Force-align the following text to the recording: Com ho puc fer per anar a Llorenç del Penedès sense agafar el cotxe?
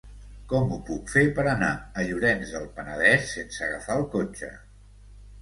Com 0.51 0.71
ho 0.77 0.77
puc 0.87 1.11
fer 1.15 1.21
per 1.39 1.45
anar 1.51 1.69
a 1.75 2.07
Llorenç 2.07 2.55
del 2.57 2.65
Penedès 2.79 3.29
sense 3.35 3.69
agafar 3.69 4.01
el 4.01 4.09
cotxe? 4.17 4.53